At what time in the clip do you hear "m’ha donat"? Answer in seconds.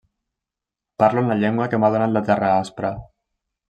1.85-2.19